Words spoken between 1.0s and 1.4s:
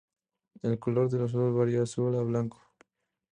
de la